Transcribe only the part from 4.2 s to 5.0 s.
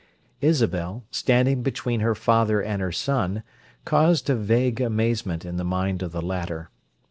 a vague